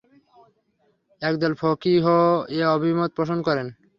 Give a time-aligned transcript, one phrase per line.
[1.21, 2.21] একদল ফকীহও
[2.51, 3.67] এ অভিমত পোষণ করেন।